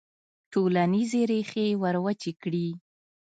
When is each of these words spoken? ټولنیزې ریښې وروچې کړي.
ټولنیزې 0.51 1.21
ریښې 1.29 1.67
وروچې 1.81 2.31
کړي. 2.41 2.67